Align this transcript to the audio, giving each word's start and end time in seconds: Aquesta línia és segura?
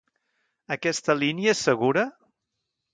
Aquesta 0.77 1.17
línia 1.19 1.55
és 1.55 1.63
segura? 1.71 2.09